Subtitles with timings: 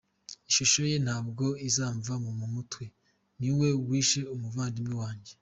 [0.49, 2.83] Ishusho ye ntabwo izamva mu mutwe,
[3.39, 5.31] ni we wishe umuvandimwe wanjye.